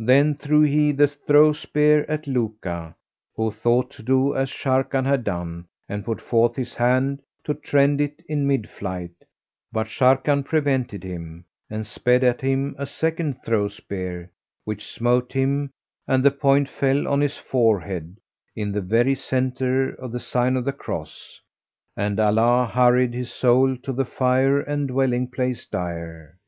Then 0.00 0.34
threw 0.34 0.62
he 0.62 0.90
the 0.90 1.06
throw 1.06 1.52
spear 1.52 2.04
at 2.08 2.26
Luka, 2.26 2.96
who 3.36 3.52
thought 3.52 3.88
to 3.92 4.02
do 4.02 4.34
as 4.34 4.50
Sharrkan 4.50 5.04
had 5.06 5.22
done 5.22 5.66
and 5.88 6.04
put 6.04 6.20
forth 6.20 6.56
his 6.56 6.74
hand 6.74 7.22
to 7.44 7.54
trend 7.54 8.00
it 8.00 8.20
in 8.28 8.48
mid 8.48 8.68
flight; 8.68 9.12
but 9.70 9.86
Sharrkan 9.86 10.44
prevented 10.44 11.04
him, 11.04 11.44
and 11.70 11.86
sped 11.86 12.24
at 12.24 12.40
him 12.40 12.74
a 12.80 12.84
second 12.84 13.44
throw 13.44 13.68
spear 13.68 14.28
which 14.64 14.92
smote 14.92 15.30
him 15.32 15.70
and 16.08 16.24
the 16.24 16.32
point 16.32 16.68
fell 16.68 17.06
on 17.06 17.20
his 17.20 17.38
forehead, 17.38 18.16
in 18.56 18.72
the 18.72 18.80
very 18.80 19.14
centre 19.14 19.90
of 19.94 20.10
the 20.10 20.18
sign 20.18 20.56
of 20.56 20.64
the 20.64 20.72
Cross, 20.72 21.40
and 21.96 22.18
Allah 22.18 22.68
hurried 22.74 23.14
his 23.14 23.30
soul 23.32 23.76
to 23.84 23.92
the 23.92 24.04
Fire 24.04 24.58
and 24.58 24.88
Dwelling 24.88 25.28
place 25.28 25.64
dire. 25.64 26.38